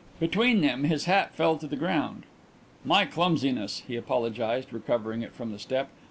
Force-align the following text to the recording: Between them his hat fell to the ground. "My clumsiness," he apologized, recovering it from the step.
Between 0.19 0.61
them 0.61 0.85
his 0.85 1.05
hat 1.05 1.35
fell 1.35 1.59
to 1.59 1.67
the 1.67 1.75
ground. 1.75 2.23
"My 2.83 3.05
clumsiness," 3.05 3.83
he 3.87 3.95
apologized, 3.95 4.73
recovering 4.73 5.21
it 5.21 5.31
from 5.35 5.51
the 5.51 5.59
step. 5.59 5.89